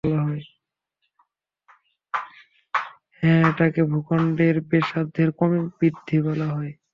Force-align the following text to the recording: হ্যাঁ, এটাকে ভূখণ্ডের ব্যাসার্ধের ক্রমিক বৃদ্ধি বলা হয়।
হ্যাঁ, 3.23 3.41
এটাকে 3.49 3.81
ভূখণ্ডের 3.83 4.55
ব্যাসার্ধের 4.61 5.29
ক্রমিক 5.31 5.65
বৃদ্ধি 5.79 6.17
বলা 6.21 6.47
হয়। 6.47 6.71